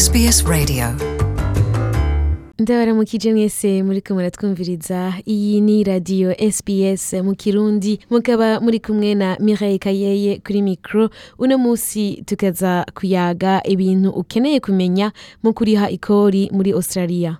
SBS 0.00 0.38
Radio 0.52 0.84
ndabaramukije 2.58 3.28
mwese 3.34 3.70
muri 3.86 4.00
kumwe 4.02 4.30
twumviriza 4.30 5.00
iyi 5.34 5.54
ni 5.66 5.76
radiyo 5.90 6.28
sps 6.56 7.04
mu 7.26 7.32
kirundi 7.40 7.92
mukaba 8.12 8.48
muri 8.64 8.78
kumwe 8.84 9.10
na 9.20 9.28
Mireille 9.44 9.78
kayeye 9.84 10.30
kuri 10.44 10.60
mikoro 10.62 11.04
uno 11.42 11.54
munsi 11.62 12.22
tukaza 12.28 12.86
kuyaga 12.96 13.60
ibintu 13.72 14.08
ukeneye 14.20 14.58
kumenya 14.64 15.06
mu 15.42 15.50
kuriha 15.56 15.86
ikori 15.96 16.48
muri 16.56 16.70
australia 16.72 17.36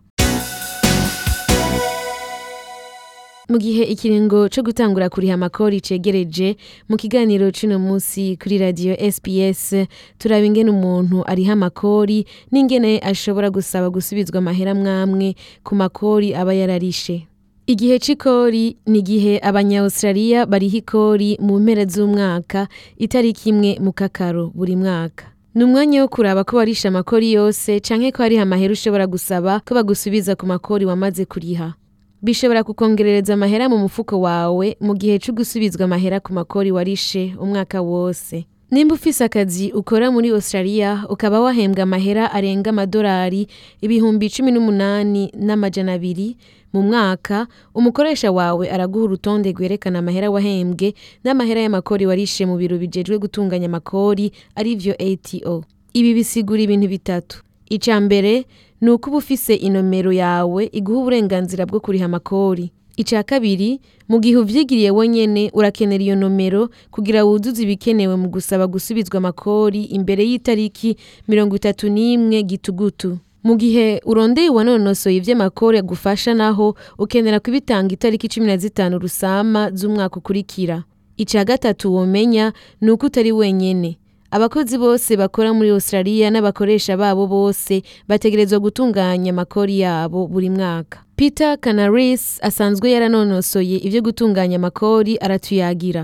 mu 3.51 3.59
gihe 3.59 3.83
ikiringo 3.83 4.47
cyo 4.47 4.63
gutangura 4.63 5.11
kuriha 5.11 5.35
amakori 5.35 5.83
cegereje 5.83 6.55
mu 6.87 6.95
kiganiro 6.95 7.51
c'uno 7.51 7.83
musi 7.83 8.39
kuri 8.39 8.63
radiyo 8.63 8.95
sps 9.11 9.91
turaba 10.23 10.47
ingene 10.47 10.71
umuntu 10.71 11.27
ariha 11.27 11.59
amakori 11.59 12.31
n'ingene 12.55 13.03
ashobora 13.03 13.51
gusaba 13.51 13.91
gusubizwa 13.91 14.39
amahera 14.39 14.71
mwamwe 14.75 15.35
ku 15.67 15.75
makori 15.75 16.31
aba 16.35 16.55
yararishe 16.55 17.27
igihe 17.67 17.99
c'ikori 17.99 18.79
ni 18.87 18.99
igihe 19.03 19.41
abanyawustraliya 19.43 20.47
bariha 20.47 20.77
ikori 20.87 21.35
mu 21.43 21.59
mpera 21.59 21.85
z'umwaka 21.91 22.71
itariki 23.03 23.51
imwe 23.51 23.83
mu 23.83 23.91
kakaro 23.93 24.55
buri 24.55 24.79
mwaka 24.79 25.27
ni 25.59 25.65
umwanya 25.67 26.03
wo 26.03 26.09
kuraba 26.09 26.47
ko 26.47 26.63
warisha 26.63 26.87
amakori 26.89 27.33
yose 27.35 27.83
canke 27.83 28.15
ko 28.15 28.23
hariho 28.23 28.47
amahera 28.47 28.73
ushobora 28.79 29.11
gusaba 29.11 29.59
ko 29.67 29.75
bagusubiza 29.75 30.39
ku 30.39 30.47
makori 30.47 30.87
wamaze 30.87 31.27
kuriha 31.27 31.75
bishobora 32.23 32.63
kukongerereza 32.65 33.35
amahera 33.35 33.65
mu 33.73 33.79
mufuko 33.81 34.21
wawe 34.21 34.77
mu 34.81 34.93
gihe 34.95 35.17
cyo 35.17 35.33
gusubizwa 35.33 35.89
amahera 35.89 36.21
ku 36.21 36.37
makori 36.37 36.69
warishe 36.69 37.33
umwaka 37.41 37.81
wose 37.81 38.45
nimba 38.71 38.93
ufise 38.95 39.25
akazi 39.25 39.73
ukora 39.73 40.13
muri 40.13 40.29
australia 40.29 41.09
ukaba 41.09 41.41
wahembwa 41.41 41.83
amahera 41.89 42.29
arenga 42.29 42.77
amadolari 42.77 43.49
ibihumbi 43.81 44.29
cumi 44.29 44.53
n'umunani 44.53 45.33
n'amajana 45.33 45.97
abiri 45.97 46.37
mu 46.77 46.85
mwaka 46.85 47.49
umukoresha 47.73 48.29
wawe 48.29 48.65
araguha 48.69 49.05
urutonde 49.09 49.49
rwerekana 49.57 50.05
amahera 50.05 50.29
wahembwe 50.29 50.93
n'amahera 51.25 51.65
y'amakori 51.65 52.05
warishe 52.05 52.45
mu 52.45 52.61
biro 52.61 52.77
bijejwe 52.77 53.17
gutunganya 53.17 53.65
amakori 53.73 54.29
arivyo 54.61 54.93
ato 54.93 55.65
ibi 55.97 56.11
bisigura 56.21 56.61
ibintu 56.69 56.85
bitatu 56.85 57.41
icya 57.73 57.97
mbere 57.97 58.45
ni 58.81 58.91
uko 58.91 59.11
uba 59.11 59.17
ufise 59.19 59.55
inomero 59.55 60.13
yawe 60.13 60.69
iguha 60.73 60.99
uburenganzira 61.01 61.67
bwo 61.69 61.81
kuriha 61.81 62.05
amakori 62.09 62.73
icya 62.97 63.23
kabiri 63.23 63.81
mu 64.09 64.19
gihe 64.21 64.37
uvyigiriye 64.41 64.91
wenyene 64.91 65.51
urakenera 65.55 66.03
iyo 66.05 66.17
nomero 66.17 66.71
kugira 66.91 67.25
wuzuze 67.25 67.61
ibikenewe 67.65 68.17
mu 68.17 68.29
gusaba 68.33 68.65
gusubizwa 68.67 69.19
amakori 69.21 69.83
imbere 69.93 70.25
y'itariki 70.31 70.97
mirongo 71.29 71.53
itatu 71.61 71.89
n'imwe 71.93 72.41
gitugutu 72.43 73.19
mu 73.45 73.55
gihe 73.61 74.01
urondeye 74.05 74.49
uwanonosoye 74.53 75.17
ivy'amakori 75.21 75.77
agufasha 75.81 76.33
naho 76.35 76.77
ukenera 76.99 77.41
kubitanga 77.41 77.93
itariki 77.95 78.29
cumi 78.33 78.47
na 78.49 78.57
zitanu 78.57 78.97
rusama 78.99 79.69
z'umwaka 79.77 80.17
ukurikira 80.21 80.85
icya 81.21 81.45
gatatu 81.45 81.93
womenya 81.95 82.53
ni 82.81 82.89
uko 82.93 83.07
utari 83.07 83.33
wenyine 83.33 84.00
Abakozi 84.33 84.79
bose 84.79 85.17
bakora 85.19 85.51
muri 85.53 85.71
Australia 85.75 86.31
n'abakoresha 86.31 86.95
babo 86.97 87.27
bose 87.27 87.83
bategerezwa 88.09 88.59
gutunganya 88.63 89.31
amakori 89.35 89.81
yabo 89.83 90.27
buri 90.31 90.51
mwaka. 90.51 90.99
Peter 91.19 91.59
Canaris 91.59 92.39
asanzwe 92.43 92.87
yaranonosoye 92.95 93.77
ivyo 93.83 94.01
gutunganya 94.07 94.57
amakori 94.63 95.19
aratuyagira. 95.21 96.03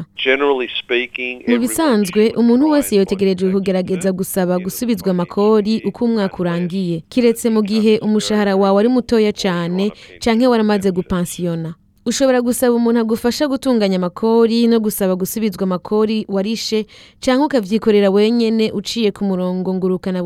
Mu 1.49 1.57
bisanzwe 1.63 2.33
umuntu 2.37 2.67
wese 2.75 2.97
yotegerejwe 2.99 3.47
kugerageza 3.55 4.11
gusaba 4.13 4.59
gusubizwa 4.59 5.11
amakori 5.15 5.83
uko 5.89 6.05
umwaka 6.11 6.37
urangiye, 6.43 7.03
kiretse 7.09 7.47
mu 7.55 7.63
gihe 7.63 7.99
umushahara 8.03 8.57
wawe 8.59 8.79
ari 8.83 8.89
mutoya 8.91 9.31
cyane 9.39 9.85
canke 10.23 10.47
waramaze 10.51 10.91
gupansiyona. 10.91 11.75
ushobora 12.07 12.39
gusaba 12.41 12.73
umuntu 12.79 13.01
agufasha 13.03 13.45
gutunganya 13.51 13.97
amakori 13.99 14.59
no 14.71 14.79
gusaba 14.85 15.13
gusubizwa 15.23 15.63
amakori 15.69 16.19
warishe 16.35 16.79
cyangwa 17.25 17.47
ukavyikorera 17.51 18.09
wenyine 18.17 18.65
uciye 18.79 19.11
ku 19.17 19.23
murongo 19.29 19.69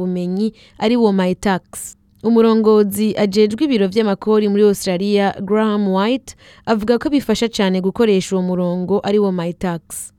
bumenyi 0.02 0.52
ari 0.84 0.96
wo 1.00 1.08
my 1.12 1.32
tax. 1.34 1.96
umurongozi 2.28 3.16
ajejwe 3.16 3.64
ibiro 3.64 3.88
vy'amakori 3.88 4.44
muri 4.52 4.62
australia 4.68 5.24
graham 5.40 5.88
white 5.88 6.36
avuga 6.72 6.98
ko 7.00 7.08
bifasha 7.08 7.48
cyane 7.48 7.80
gukoresha 7.80 8.36
uwo 8.36 8.44
murongo 8.50 9.00
ari 9.08 9.16
wo 9.18 9.32
tax 9.58 10.12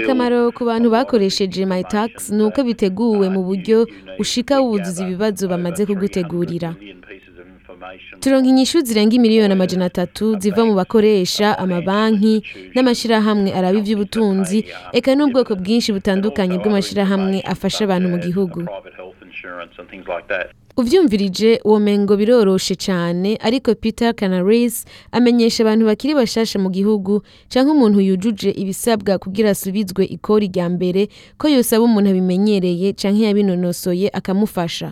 akamaro 0.00 0.40
ku 0.56 0.64
bantu 0.64 0.88
bakoresheje 0.90 1.68
tax 1.92 2.32
ni 2.32 2.40
uko 2.44 2.64
biteguwe 2.64 3.28
mu 3.28 3.42
buryo 3.44 3.84
ushika 4.18 4.64
wuzuza 4.64 5.04
ibibazo 5.04 5.44
bamaze 5.44 5.84
kugutegurira 5.84 6.72
turonka 8.20 8.48
inyishu 8.48 8.80
zirenga 8.80 9.16
imiliyoni 9.16 9.52
amajana 9.52 9.84
atatu 9.84 10.36
ziva 10.40 10.64
mu 10.66 10.74
bakoresha 10.74 11.58
amabanki 11.58 12.34
n'amashyirahamwe 12.74 13.50
araba 13.58 13.78
iby'ubutunzi 13.78 14.58
uh, 14.66 14.98
eka 14.98 15.12
n'ubwoko 15.14 15.52
bwinshi 15.60 15.92
butandukanye 15.96 16.58
bw'amashyirahamwe 16.60 17.38
afasha 17.52 17.80
abantu 17.86 18.06
mu 18.12 18.18
gihugu 18.26 18.58
ubyumvirije 20.80 21.50
uwo 21.68 21.78
mengo 21.80 22.12
biroroshe 22.20 22.74
cyane 22.86 23.38
ariko 23.48 23.70
peter 23.74 24.10
canaris 24.18 24.84
amenyesha 25.14 25.62
abantu 25.62 25.86
bakiri 25.86 26.12
bashasha 26.20 26.56
mu 26.62 26.68
gihugu 26.74 27.22
cyangwa 27.52 27.72
umuntu 27.76 27.98
yujuje 28.08 28.50
ibisabwa 28.62 29.18
kugira 29.22 29.50
asubizwe 29.54 30.02
ikori 30.16 30.46
rya 30.52 30.66
mbere 30.74 31.08
ko 31.40 31.44
yosaba 31.54 31.82
umuntu 31.88 32.08
abimenyereye 32.12 32.88
cyangwa 33.00 33.20
yabinonosoye 33.28 34.06
akamufasha 34.18 34.88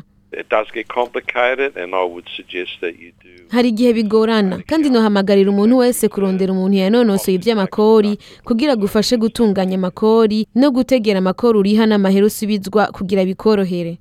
hari 3.51 3.69
igihe 3.69 3.93
bigorana 3.95 4.59
kandi 4.69 4.89
nohamagarira 4.91 5.51
umuntu 5.51 5.75
wese 5.83 6.05
kurondera 6.13 6.53
umuntu 6.53 6.77
yanonosoye 6.83 7.37
iby'amakori 7.39 8.13
kugira 8.49 8.73
gufashe 8.83 9.15
gutunganya 9.23 9.77
amakori 9.81 10.39
no 10.61 10.69
gutegera 10.77 11.19
amakori 11.23 11.57
uriha 11.59 11.85
n'amahera 11.87 12.27
usubizwa 12.27 12.83
kugira 12.97 13.23
bikorohere 13.31 13.93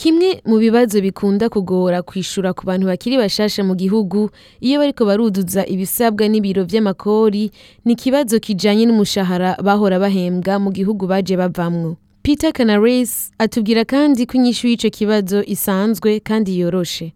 kimwe 0.00 0.28
mu 0.48 0.56
bibazo 0.62 0.96
bikunda 1.06 1.44
kugora 1.54 1.98
kwishura 2.08 2.50
ku 2.56 2.62
bantu 2.68 2.84
bakiri 2.90 3.14
bashasha 3.22 3.60
mu 3.68 3.74
gihugu 3.82 4.30
iyo 4.66 4.74
bariko 4.80 5.02
baruduza 5.10 5.62
ibisabwa 5.74 6.24
n'ibiro 6.30 6.62
vy'amakori 6.70 7.44
ni 7.84 7.92
ikibazo 7.98 8.34
kijanye 8.46 8.84
n'umushahara 8.86 9.50
bahora 9.66 9.96
bahembwa 10.04 10.52
mu 10.64 10.70
gihugu 10.78 11.02
baje 11.10 11.34
bavamwo 11.40 11.90
Peter 12.22 12.52
Canaris 12.54 13.30
atubwira 13.38 13.84
kandi 13.92 14.22
ko 14.28 14.32
inyishu 14.38 14.64
y'icyo 14.68 14.90
kibazo 14.98 15.38
isanzwe 15.54 16.10
kandi 16.28 16.50
yoroshe 16.60 17.08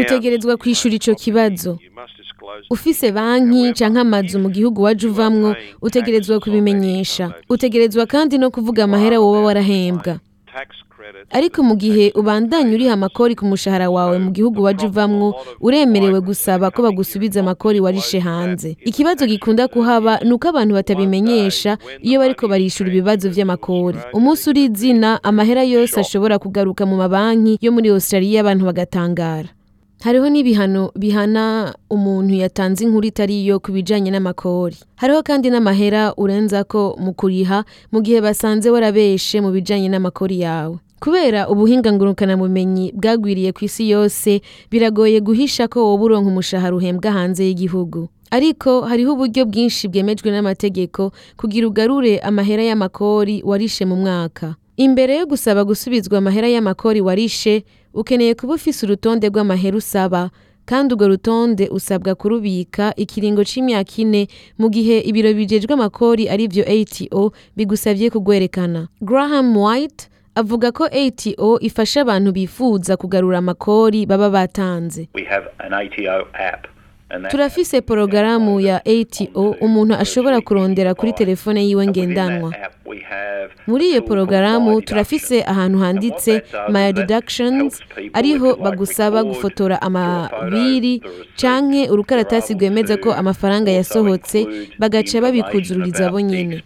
utegerezwa 0.00 0.52
kwishyura 0.60 0.94
icyo 1.00 1.14
kibazo 1.22 1.72
ufise 2.74 3.06
banki 3.16 3.62
cyangwa 3.78 4.00
amazu 4.06 4.36
mu 4.44 4.48
gihugu 4.54 4.78
wajya 4.86 5.06
uvamwo 5.12 5.48
utegerezwa 5.86 6.36
kubimenyesha 6.44 7.24
utegerezwa 7.54 8.04
kandi 8.12 8.34
no 8.42 8.48
kuvuga 8.54 8.80
amahera 8.86 9.16
woba 9.24 9.40
warahembwa 9.46 10.12
ariko 11.30 11.62
mu 11.62 11.74
gihe 11.76 12.12
ubandanya 12.14 12.72
uriha 12.74 12.94
amakori 12.94 13.34
ku 13.38 13.44
mushahara 13.50 13.86
wawe 13.90 14.16
mu 14.24 14.30
gihugu 14.36 14.62
wa 14.62 14.72
uvamwo 14.86 15.28
uremerewe 15.62 16.20
gusaba 16.20 16.70
ko 16.70 16.82
bagusubiza 16.82 17.40
amakori 17.42 17.78
warishe 17.82 18.18
hanze 18.22 18.76
ikibazo 18.90 19.26
gikunda 19.26 19.66
kuhaba 19.68 20.18
ni 20.26 20.32
uko 20.34 20.46
abantu 20.52 20.72
batabimenyesha 20.78 21.78
iyo 22.04 22.18
bariko 22.22 22.44
barishyura 22.48 22.90
ibibazo 22.90 23.26
by'amakori 23.30 23.98
umunsi 24.14 24.42
uri 24.50 24.62
izina 24.70 25.22
amahera 25.22 25.62
yose 25.66 25.98
ashobora 26.00 26.38
kugaruka 26.38 26.82
mu 26.86 26.96
mabanki 26.96 27.58
yo 27.64 27.70
muri 27.74 27.88
Australia 27.90 28.38
abantu 28.40 28.62
bagatangara 28.66 29.50
hariho 30.02 30.26
n'ibihano 30.32 30.90
bihana 30.98 31.74
umuntu 31.92 32.32
yatanze 32.42 32.80
inkuru 32.86 33.04
itari 33.12 33.34
iyo 33.44 33.56
ku 33.62 33.68
bijyanye 33.76 34.08
n'amakori 34.12 34.78
hariho 35.00 35.20
kandi 35.26 35.46
n'amahera 35.52 36.02
urenza 36.22 36.64
ko 36.64 36.96
mu 36.98 37.12
kuriha 37.12 37.68
mu 37.92 37.98
gihe 38.04 38.18
basanze 38.24 38.66
warabeshe 38.72 39.36
mu 39.44 39.50
bijyanye 39.54 39.88
n'amakori 39.92 40.38
yawe 40.48 40.78
kubera 41.00 41.42
ubuhinga 41.48 41.88
ngurukanabumenyi 41.96 42.92
bwagwiriye 43.00 43.50
ku 43.56 43.60
isi 43.64 43.88
yose 43.90 44.40
biragoye 44.70 45.20
guhisha 45.24 45.64
ko 45.72 45.80
woba 45.88 46.04
uronka 46.06 46.28
umushahara 46.30 46.76
uhembwa 46.76 47.10
hanze 47.16 47.40
y'igihugu 47.48 48.08
ariko 48.36 48.70
hariho 48.90 49.10
uburyo 49.16 49.42
bwinshi 49.48 49.88
bwemejwe 49.90 50.28
n'amategeko 50.30 51.02
kugira 51.40 51.64
ugarure 51.70 52.18
amahera 52.20 52.62
y'amakori 52.68 53.36
warishe 53.48 53.84
mu 53.90 53.96
mwaka 54.04 54.46
imbere 54.84 55.12
yo 55.20 55.24
gusaba 55.32 55.60
gusubizwa 55.70 56.14
amahera 56.20 56.48
y'amakori 56.54 57.00
warishe 57.08 57.54
ukeneye 58.00 58.32
kuba 58.36 58.52
ufise 58.60 58.80
urutonde 58.86 59.24
rw'amahera 59.32 59.76
usaba 59.82 60.28
kandi 60.68 60.88
urwo 60.94 61.06
rutonde 61.12 61.64
usabwa 61.76 62.12
kurubika 62.20 62.84
ikiringo 63.02 63.40
cy’imyaka 63.48 63.94
ine 64.04 64.22
mu 64.60 64.66
gihe 64.74 64.96
ibiro 65.08 65.30
bijejwe 65.38 65.72
amakori 65.78 66.24
ari 66.28 66.44
vyo 66.52 66.62
ato 66.76 67.22
bigusabye 67.56 68.06
kugwerekana 68.14 68.80
graham 69.08 69.48
white 69.64 70.02
avuga 70.34 70.70
ko 70.72 70.84
ATO 70.84 71.58
ifasha 71.60 72.00
abantu 72.02 72.32
bifuza 72.32 72.96
kugarura 72.96 73.38
amakori 73.38 74.06
baba 74.06 74.30
batanze 74.30 75.08
turafise 77.30 77.80
porogaramu 77.80 78.60
ya 78.60 78.76
ATO 78.84 79.50
umuntu 79.60 79.94
ashobora 79.94 80.40
kurondera 80.40 80.94
kuri 80.94 81.12
telefone 81.12 81.64
yiwe 81.66 81.86
ngendanwa 81.86 82.52
muri 83.66 83.84
iyo 83.90 84.02
porogaramu 84.02 84.80
turafise 84.82 85.42
ahantu 85.42 85.78
handitse 85.78 86.42
my 86.70 86.92
deductions 86.92 87.80
ariho 88.12 88.56
bagusaba 88.56 89.24
gufotora 89.24 89.82
amabiri 89.82 91.02
canke 91.40 91.90
urukaratasi 91.90 92.54
rwemeza 92.54 92.94
ko 93.02 93.10
amafaranga 93.14 93.70
yasohotse 93.70 94.38
bagaca 94.78 95.16
babikuzuririza 95.24 96.04
bo 96.12 96.20
nyene 96.20 96.62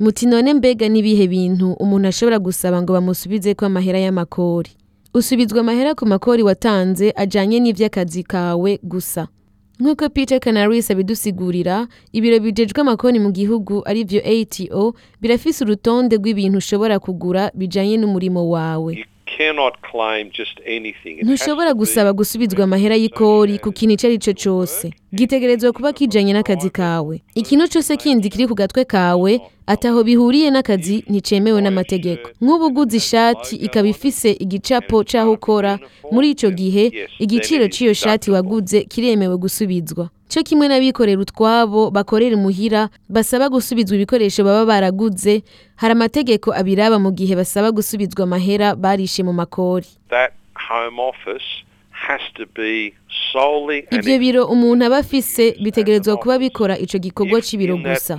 Muti 0.00 0.26
mbega 0.26 0.88
n’ibihe 0.90 1.28
bintu 1.30 1.70
umuntu 1.78 2.08
ashobora 2.10 2.38
gusaba 2.42 2.82
ngo 2.82 2.90
bamusubize 2.98 3.54
ko 3.54 3.62
amahera 3.70 3.98
y'amakori? 4.04 4.70
Usubizwa 5.14 5.58
amahera 5.62 5.94
ku 5.94 6.02
makori 6.06 6.42
watanze 6.42 7.12
ajyanye 7.22 7.60
n’iby’akazi 7.62 8.22
kawe 8.26 8.72
gusa. 8.82 9.22
Nk'uko 9.78 10.02
Peter 10.16 10.38
Canaris 10.42 10.90
abidusigurira, 10.90 11.76
ibiro 12.18 12.36
bijejwe 12.42 12.78
amakoni 12.82 13.18
mu 13.24 13.30
gihugu 13.38 13.86
arivyo 13.90 14.18
ATO, 14.26 14.82
birafise 15.22 15.58
urutonde 15.62 16.12
rw'ibintu 16.18 16.56
ushobora 16.58 16.96
kugura 17.04 17.42
bijyanye 17.58 17.94
n'umurimo 17.98 18.42
wawe. 18.52 18.92
ntushobora 21.22 21.72
gusaba 21.74 22.12
gusubizwa 22.14 22.64
amahera 22.64 22.94
y'ikori 23.02 23.54
ku 23.62 23.68
kintu 23.76 23.92
icyo 23.98 24.06
ari 24.08 24.18
cyo 24.24 24.32
cyose 24.42 24.84
gitegerezwa 25.14 25.72
kuba 25.74 25.90
kijyanye 25.92 26.32
n'akazi 26.34 26.70
kawe 26.70 27.14
ikintu 27.34 27.64
cyose 27.68 27.90
kindi 27.98 28.28
kiri 28.32 28.44
ku 28.48 28.54
gatwe 28.54 28.84
kawe 28.86 29.32
ataho 29.66 29.98
bihuriye 30.06 30.48
n'akazi 30.54 31.02
nticemewe 31.10 31.58
n'amategeko 31.62 32.30
nk'ubu 32.42 32.64
uguze 32.70 32.96
ishati 33.02 33.56
ikaba 33.66 33.88
ifise 33.90 34.28
igicapo 34.44 34.96
cy'aho 35.08 35.30
ukora 35.34 35.72
muri 36.14 36.26
icyo 36.34 36.48
gihe 36.54 36.84
igiciro 37.24 37.64
cy'iyo 37.74 37.92
shati 37.94 38.30
waguze 38.30 38.84
kiremewe 38.90 39.34
gusubizwa 39.42 40.04
cyo 40.34 40.42
kimwe 40.42 40.66
n'abikorera 40.66 41.20
utwabo 41.22 41.94
bakorera 41.94 42.34
imuhira 42.34 42.90
basaba 43.08 43.46
gusubizwa 43.54 43.94
ibikoresho 43.94 44.42
baba 44.42 44.64
baraguze 44.66 45.46
hari 45.80 45.92
amategeko 45.94 46.46
abiraba 46.60 46.98
mu 46.98 47.10
gihe 47.18 47.32
basaba 47.38 47.70
gusubizwa 47.70 48.26
amahera 48.26 48.74
barishe 48.82 49.22
mu 49.22 49.30
makori 49.32 49.86
ibyo 53.96 54.14
biro 54.22 54.42
umuntu 54.54 54.82
aba 54.90 54.98
afise 55.06 55.54
bitegerezwa 55.62 56.18
kuba 56.18 56.34
bikora 56.42 56.74
icyo 56.82 56.98
gikorwa 56.98 57.38
cy'ibiro 57.38 57.78
gusa 57.78 58.18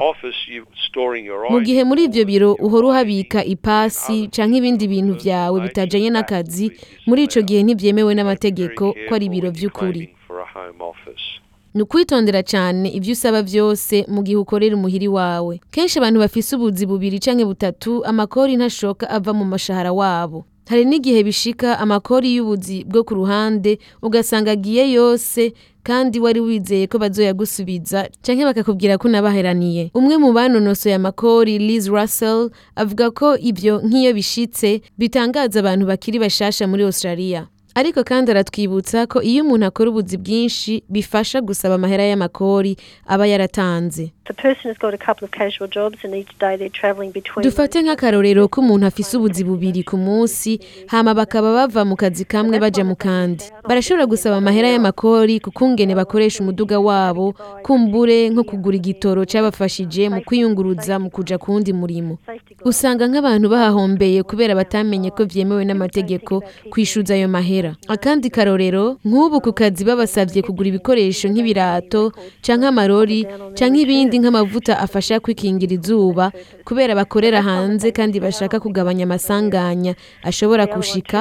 mu 1.53 1.59
gihe 1.67 1.81
muri 1.83 2.01
ibyo 2.07 2.23
biro 2.23 2.49
uhora 2.65 2.87
uhabika 2.95 3.43
ipasi 3.43 4.31
cyangwa 4.31 4.55
ibindi 4.63 4.87
bintu 4.87 5.19
byawe 5.19 5.57
bitajyanye 5.59 6.15
n'akazi 6.15 6.71
muri 7.11 7.27
icyo 7.27 7.41
gihe 7.43 7.59
ntibyemewe 7.61 8.11
n'amategeko 8.15 8.95
ko 9.07 9.11
ari 9.15 9.25
ibiro 9.27 9.51
by'ukuri 9.51 10.15
ni 11.75 11.81
ukwitondera 11.83 12.41
cyane 12.51 12.87
ibyo 12.97 13.11
usaba 13.17 13.39
byose 13.49 13.95
mu 14.13 14.19
gihe 14.25 14.37
ukorera 14.43 14.75
umuhiri 14.79 15.07
wawe 15.17 15.53
kenshi 15.73 15.95
abantu 15.99 16.17
bafise 16.23 16.49
ubuzi 16.55 16.83
bubiri 16.89 17.17
canke 17.25 17.45
butatu 17.51 17.91
amakori 18.09 18.53
ntashoka 18.59 19.03
ava 19.15 19.31
mu 19.39 19.45
mashahara 19.53 19.91
wabo 19.99 20.39
hari 20.69 20.83
n'igihe 20.89 21.19
bishika 21.27 21.69
amakori 21.83 22.29
y'ubuzi 22.35 22.77
bwo 22.89 23.01
ku 23.07 23.13
ruhande 23.19 23.71
ugasanga 24.07 24.49
agiye 24.55 24.83
yose 24.97 25.41
kandi 25.87 26.17
wari 26.23 26.39
wizeye 26.47 26.85
ko 26.87 26.95
bazoyagusubiza 27.03 27.99
canke 28.23 28.43
bakakubwira 28.47 28.95
ko 29.01 29.05
unabaheraniye 29.11 29.91
umwe 29.99 30.15
mu 30.23 30.29
banonosoye 30.37 30.95
amakori 30.95 31.57
Liz 31.67 31.87
Russell 31.91 32.49
avuga 32.81 33.05
ko 33.19 33.27
ibyo 33.49 33.73
nk'iyo 33.87 34.11
bishitse 34.17 34.69
bitangaza 34.99 35.55
abantu 35.61 35.83
bakiri 35.91 36.17
bashasha 36.23 36.63
muri 36.71 36.83
Australia 36.87 37.41
ariko 37.79 37.99
kandi 38.09 38.27
aratwibutsa 38.29 38.97
ko 39.11 39.17
iyo 39.29 39.39
umuntu 39.45 39.65
akora 39.69 39.87
ubuzi 39.89 40.15
bwinshi 40.23 40.71
bifasha 40.93 41.37
gusaba 41.47 41.73
amahera 41.75 42.03
y'amakori 42.09 42.73
aba 43.13 43.25
yaratanze 43.31 44.03
dufate 47.43 47.81
nk'akarorero 47.81 48.47
kumuntu 48.47 48.65
umuntu 48.73 48.85
afise 48.89 49.17
ubuzi 49.17 49.43
bubiri 49.43 49.83
ku 49.83 49.97
munsi 49.97 50.57
hama 50.89 51.13
bakaba 51.13 51.53
bava 51.53 51.85
mu 51.85 51.93
kazi 51.95 52.25
kamwe 52.25 52.57
baja 52.59 52.81
mu 52.85 52.95
kandi 52.97 53.45
barashobora 53.69 54.05
gusaba 54.09 54.35
amahera 54.41 54.67
y'amakori 54.73 55.37
ku 55.37 55.51
kungene 55.53 55.93
bakoresha 55.95 56.41
umuduga 56.41 56.79
wabo 56.81 57.33
kumbure 57.61 58.29
nko 58.33 58.43
kugura 58.49 58.77
igitoro 58.81 59.21
cabafashije 59.29 60.09
mu 60.09 60.19
kwiyunguruza 60.25 60.97
mu 60.97 61.09
kuja 61.13 61.37
kuwundi 61.37 61.69
murimo 61.69 62.17
usanga 62.65 63.05
nk'abantu 63.05 63.45
bahahombeye 63.53 64.25
kubera 64.25 64.57
batamenye 64.57 65.13
ko 65.13 65.21
vyemewe 65.29 65.61
n'amategeko 65.69 66.33
kwishuza 66.73 67.13
ayo 67.13 67.29
mahera 67.29 67.77
akandi 67.93 68.33
karorero 68.33 68.97
nk'ubu 69.05 69.37
ku 69.45 69.51
kazi 69.53 69.85
babasavye 69.85 70.41
kugura 70.41 70.73
ibikoresho 70.73 71.29
nk'ibirato 71.29 72.01
canke 72.41 72.65
amarori 72.73 73.19
canke 73.53 73.81
ibindi 73.85 74.14
ari 74.15 74.23
nk'amavuta 74.23 74.73
afasha 74.85 75.19
kwikingira 75.23 75.73
izuba 75.79 76.25
kubera 76.67 76.95
bakorera 76.99 77.39
hanze 77.49 77.87
kandi 77.97 78.17
bashaka 78.23 78.55
kugabanya 78.63 79.03
amasanganya 79.07 79.93
ashobora 80.29 80.63
gushika 80.75 81.19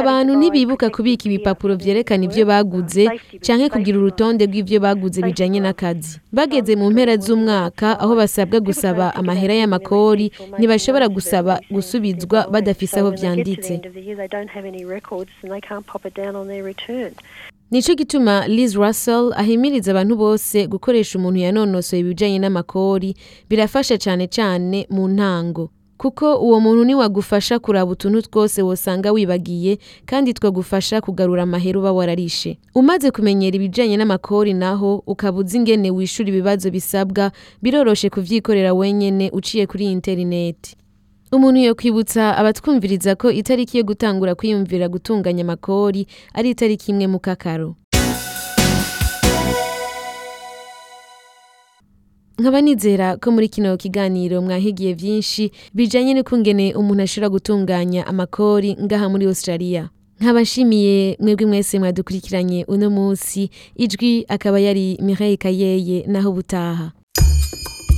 abantu 0.00 0.32
ntibibuka 0.36 0.86
kubika 0.94 1.22
ibipapuro 1.28 1.72
byerekana 1.80 2.22
ibyo 2.28 2.44
baguze 2.52 3.04
cyangwa 3.44 3.66
kugira 3.74 3.96
urutonde 3.98 4.42
rw'ibyo 4.48 4.78
baguze 4.84 5.18
bijanye 5.26 5.58
n'akazi 5.64 6.20
bageze 6.36 6.72
mu 6.80 6.86
mpera 6.92 7.14
z'umwaka 7.24 7.88
aho 8.02 8.12
basabwa 8.20 8.58
gusaba 8.68 9.04
amahera 9.20 9.54
y'amakori 9.60 10.26
ntibashobora 10.60 11.06
gusaba 11.16 11.52
gusubizwa 11.72 12.38
badafise 12.52 12.96
aho 13.00 13.08
vyanditse 13.18 13.72
nicyo 17.70 17.94
gituma 17.94 18.46
Liz 18.48 18.74
Russell 18.74 19.32
ahimiriza 19.36 19.90
abantu 19.90 20.16
bose 20.16 20.66
gukoresha 20.72 21.18
umuntu 21.18 21.38
yanonosoye 21.44 22.00
ibijyanye 22.00 22.38
n'amakori 22.40 23.12
birafasha 23.50 23.98
cyane 24.00 24.24
cyane 24.36 24.86
mu 24.90 25.04
ntango 25.12 25.68
kuko 26.00 26.26
uwo 26.44 26.56
muntu 26.64 26.82
niwagufasha 26.88 27.58
kuraba 27.58 27.90
utuntu 27.92 28.22
twose 28.24 28.62
wasanga 28.62 29.12
wibagiye 29.12 29.76
kandi 30.08 30.32
twagufasha 30.34 31.00
kugarura 31.04 31.42
amahera 31.44 31.78
uba 31.82 31.92
wararishe 31.92 32.56
umaze 32.74 33.10
kumenyera 33.12 33.56
ibijyanye 33.60 33.96
n'amakori 34.00 34.54
naho 34.56 35.02
ukaba 35.06 35.36
uzi 35.40 35.56
ingene 35.60 35.90
wishura 35.92 36.28
ibibazo 36.32 36.70
bisabwa 36.72 37.32
biroroshye 37.62 38.08
kubyikorera 38.10 38.72
wenyine 38.74 39.28
uciye 39.32 39.66
kuri 39.68 39.84
interineti 39.92 40.72
umuntu 41.32 41.74
kwibutsa 41.76 42.32
abatwumviriza 42.40 43.12
ko 43.20 43.28
itariki 43.30 43.76
yo 43.78 43.84
gutangura 43.84 44.32
kwiyumvira 44.38 44.88
gutunganya 44.88 45.44
amakori 45.46 46.02
ari 46.32 46.48
itariki 46.54 46.86
imwe 46.92 47.06
mu 47.12 47.18
kakaro 47.20 47.76
nkaba 52.40 52.58
nizera 52.64 53.06
ko 53.20 53.26
muri 53.34 53.48
kino 53.52 53.70
kiganiro 53.76 54.40
mwahigiye 54.40 54.92
byinshi 54.98 55.44
bijyanye 55.76 56.12
n'ukungene 56.16 56.66
umuntu 56.80 57.02
ashobora 57.04 57.28
gutunganya 57.34 58.00
amakori 58.10 58.70
ngaha 58.84 59.06
muri 59.12 59.24
australia 59.28 59.90
nkabashimiye 60.20 60.94
nshimiye 60.96 61.16
mwebwe 61.20 61.44
mwese 61.50 61.74
mwadukurikiranye 61.78 62.58
uno 62.72 62.88
munsi 62.96 63.50
ijwi 63.76 64.24
akaba 64.32 64.56
yari 64.64 64.96
mireille 65.04 65.36
kayeye 65.36 65.96
naho 66.08 66.28
ubutaha 66.32 66.97